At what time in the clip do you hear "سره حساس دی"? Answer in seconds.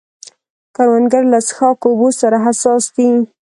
2.21-3.09